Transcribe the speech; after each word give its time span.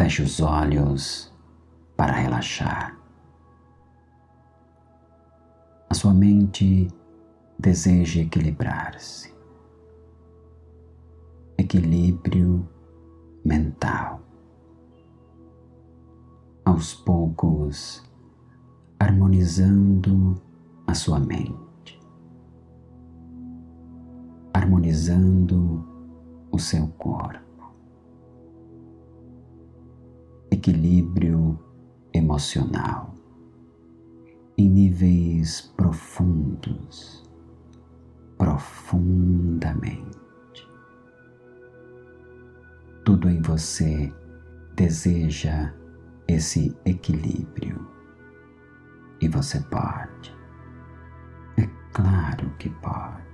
Feche 0.00 0.22
os 0.22 0.40
olhos 0.40 1.30
para 1.94 2.14
relaxar. 2.14 2.98
A 5.90 5.92
sua 5.92 6.14
mente 6.14 6.88
deseja 7.58 8.22
equilibrar-se. 8.22 9.30
Equilíbrio 11.58 12.66
mental. 13.44 14.22
Aos 16.64 16.94
poucos, 16.94 18.02
harmonizando 18.98 20.40
a 20.86 20.94
sua 20.94 21.20
mente, 21.20 22.00
harmonizando 24.54 25.86
o 26.50 26.58
seu 26.58 26.88
corpo. 26.96 27.49
Equilíbrio 30.60 31.58
emocional 32.12 33.14
em 34.58 34.68
níveis 34.68 35.72
profundos, 35.74 37.24
profundamente. 38.36 40.20
Tudo 43.06 43.30
em 43.30 43.40
você 43.40 44.12
deseja 44.76 45.72
esse 46.28 46.76
equilíbrio 46.84 47.88
e 49.22 49.28
você 49.28 49.60
pode. 49.60 50.36
É 51.56 51.66
claro 51.94 52.50
que 52.58 52.68
pode. 52.68 53.29